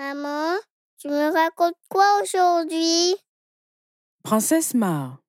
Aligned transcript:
Maman, 0.00 0.56
tu 0.96 1.08
me 1.08 1.30
racontes 1.30 1.76
quoi 1.90 2.22
aujourd'hui? 2.22 3.14
Princesse 4.22 4.72
Maa. 4.72 5.20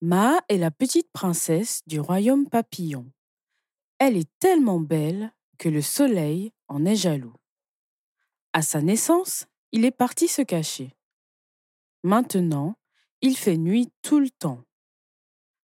Maa 0.00 0.40
est 0.48 0.58
la 0.58 0.70
petite 0.70 1.10
princesse 1.10 1.82
du 1.88 1.98
royaume 1.98 2.48
papillon. 2.48 3.10
Elle 3.98 4.16
est 4.16 4.30
tellement 4.38 4.78
belle 4.78 5.32
que 5.58 5.68
le 5.68 5.82
soleil 5.82 6.52
en 6.68 6.84
est 6.84 6.94
jaloux. 6.94 7.34
À 8.52 8.62
sa 8.62 8.80
naissance, 8.80 9.46
il 9.72 9.84
est 9.84 9.90
parti 9.90 10.28
se 10.28 10.42
cacher. 10.42 10.94
Maintenant, 12.04 12.76
il 13.22 13.36
fait 13.36 13.56
nuit 13.56 13.90
tout 14.02 14.20
le 14.20 14.30
temps. 14.30 14.62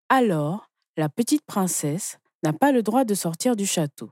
Alors, 0.09 0.69
la 0.97 1.07
petite 1.07 1.45
princesse 1.45 2.17
n'a 2.43 2.51
pas 2.51 2.73
le 2.73 2.83
droit 2.83 3.05
de 3.05 3.13
sortir 3.13 3.55
du 3.55 3.65
château. 3.65 4.11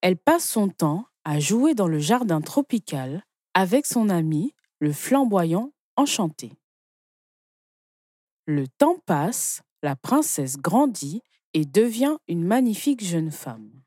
Elle 0.00 0.16
passe 0.16 0.48
son 0.48 0.68
temps 0.68 1.08
à 1.26 1.40
jouer 1.40 1.74
dans 1.74 1.88
le 1.88 1.98
jardin 1.98 2.40
tropical 2.40 3.24
avec 3.52 3.84
son 3.84 4.10
ami, 4.10 4.54
le 4.78 4.92
flamboyant 4.92 5.72
enchanté. 5.96 6.52
Le 8.46 8.68
temps 8.68 9.00
passe, 9.06 9.62
la 9.82 9.96
princesse 9.96 10.56
grandit 10.56 11.22
et 11.52 11.64
devient 11.64 12.16
une 12.28 12.44
magnifique 12.44 13.02
jeune 13.02 13.32
femme. 13.32 13.82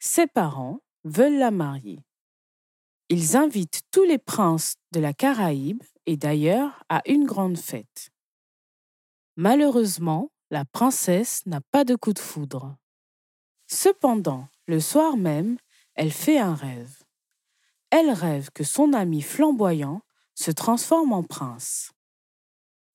Ses 0.00 0.26
parents 0.26 0.80
veulent 1.04 1.38
la 1.38 1.52
marier. 1.52 2.00
Ils 3.08 3.36
invitent 3.36 3.82
tous 3.92 4.02
les 4.02 4.18
princes 4.18 4.74
de 4.90 4.98
la 4.98 5.12
Caraïbe 5.12 5.84
et 6.06 6.16
d'ailleurs 6.16 6.82
à 6.88 7.02
une 7.06 7.24
grande 7.24 7.56
fête. 7.56 8.10
Malheureusement, 9.36 10.32
la 10.50 10.64
princesse 10.64 11.46
n'a 11.46 11.60
pas 11.70 11.84
de 11.84 11.94
coup 11.94 12.12
de 12.12 12.18
foudre. 12.18 12.76
Cependant, 13.68 14.48
le 14.66 14.80
soir 14.80 15.16
même, 15.16 15.56
elle 15.98 16.12
fait 16.12 16.38
un 16.38 16.54
rêve. 16.54 17.02
Elle 17.90 18.10
rêve 18.10 18.50
que 18.54 18.62
son 18.62 18.92
ami 18.92 19.20
flamboyant 19.20 20.00
se 20.36 20.52
transforme 20.52 21.12
en 21.12 21.24
prince. 21.24 21.90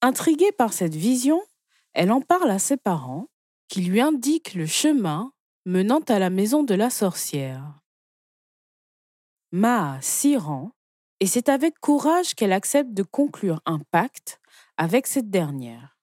Intriguée 0.01 0.53
par 0.53 0.71
cette 0.71 0.95
vision, 0.95 1.43
elle 1.93 2.13
en 2.13 2.21
parle 2.21 2.49
à 2.49 2.59
ses 2.59 2.77
parents, 2.77 3.27
qui 3.67 3.81
lui 3.81 3.99
indiquent 3.99 4.53
le 4.53 4.65
chemin 4.65 5.33
menant 5.65 5.99
à 6.07 6.17
la 6.17 6.29
maison 6.29 6.63
de 6.63 6.75
la 6.75 6.89
sorcière. 6.89 7.81
Maa 9.51 9.99
s'y 10.01 10.37
rend, 10.37 10.71
et 11.19 11.27
c'est 11.27 11.49
avec 11.49 11.79
courage 11.79 12.35
qu'elle 12.35 12.53
accepte 12.53 12.93
de 12.93 13.03
conclure 13.03 13.61
un 13.65 13.79
pacte 13.79 14.39
avec 14.77 15.07
cette 15.07 15.29
dernière. 15.29 15.97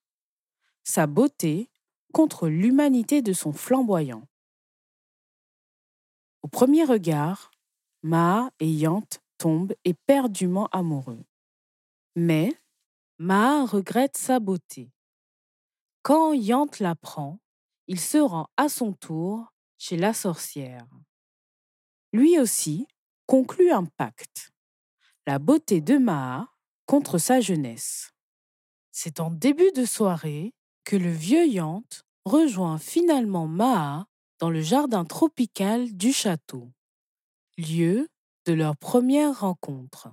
Sa 0.85 1.07
beauté 1.07 1.71
contre 2.13 2.49
l'humanité 2.49 3.23
de 3.23 3.33
son 3.33 3.53
flamboyant. 3.55 4.27
Au 6.43 6.49
premier 6.49 6.85
regard, 6.85 7.51
Maa 8.03 8.51
et 8.61 8.71
Yant 8.71 9.07
tombent 9.39 9.75
éperdument 9.85 10.69
amoureux. 10.73 11.25
Mais 12.17 12.53
Maa 13.19 13.67
regrette 13.67 14.17
sa 14.17 14.41
beauté. 14.41 14.91
Quand 16.03 16.33
Yant 16.33 16.71
l'apprend, 16.81 17.39
il 17.87 18.01
se 18.01 18.19
rend 18.19 18.49
à 18.57 18.69
son 18.69 18.93
tour 18.93 19.53
chez 19.77 19.97
la 19.97 20.15
sorcière. 20.15 20.87
Lui 22.13 22.39
aussi 22.39 22.87
conclut 23.27 23.71
un 23.71 23.85
pacte. 23.85 24.53
La 25.27 25.39
beauté 25.39 25.81
de 25.81 25.99
Maa 25.99 26.49
contre 26.87 27.19
sa 27.19 27.41
jeunesse. 27.41 28.13
C'est 28.91 29.21
en 29.21 29.31
début 29.31 29.71
de 29.73 29.85
soirée 29.85 30.55
que 30.85 30.97
le 30.97 31.11
vieux 31.11 31.47
Yant 31.47 31.85
rejoint 32.25 32.79
finalement 32.79 33.47
Maa 33.47 34.07
dans 34.41 34.51
le 34.51 34.63
jardin 34.63 35.05
tropical 35.05 35.93
du 35.93 36.13
château, 36.13 36.73
lieu 37.59 38.09
de 38.47 38.55
leur 38.55 38.77
première 38.77 39.41
rencontre. 39.41 40.09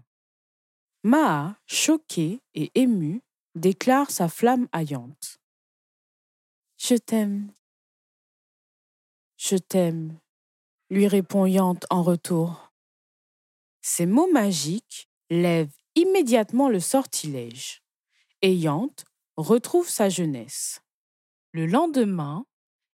Maa, 1.04 1.58
choquée 1.66 2.42
et 2.54 2.70
émue, 2.76 3.22
déclare 3.56 4.12
sa 4.12 4.28
flamme 4.28 4.68
haillante. 4.74 5.40
Je 6.78 6.96
t'aime. 6.96 7.52
Je 9.38 9.56
t'aime, 9.56 10.20
lui 10.90 11.08
répond 11.08 11.46
Yant 11.46 11.80
en 11.90 12.04
retour. 12.04 12.72
Ces 13.82 14.06
mots 14.06 14.30
magiques 14.32 15.08
lèvent 15.30 15.76
immédiatement 15.96 16.68
le 16.68 16.82
sortilège, 16.82 17.82
et 18.42 18.54
Yant 18.54 18.94
retrouve 19.38 19.88
sa 19.88 20.10
jeunesse. 20.10 20.82
Le 21.54 21.66
lendemain, 21.66 22.46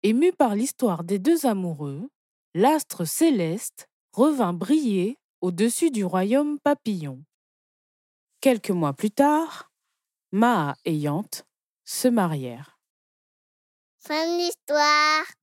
Ému 0.01 0.31
par 0.31 0.55
l'histoire 0.55 1.03
des 1.03 1.19
deux 1.19 1.45
amoureux, 1.45 2.09
l'astre 2.53 3.03
céleste 3.03 3.87
revint 4.13 4.53
briller 4.53 5.17
au-dessus 5.41 5.91
du 5.91 6.05
royaume 6.05 6.57
papillon. 6.59 7.23
Quelques 8.39 8.71
mois 8.71 8.93
plus 8.93 9.11
tard, 9.11 9.71
Maa 10.31 10.75
et 10.85 10.95
Yant 10.95 11.29
se 11.83 12.07
marièrent. 12.07 12.79
Fin 13.99 14.25
de 14.25 14.37
l'histoire. 14.37 15.38